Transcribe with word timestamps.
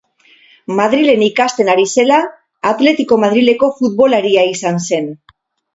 Madrilen 0.79 1.25
ikasten 1.25 1.69
ari 1.75 1.85
zela, 1.97 2.19
Atletico 2.73 3.21
Madrileko 3.27 3.73
futbolaria 3.79 4.51
izan 4.57 4.85
zen. 4.91 5.13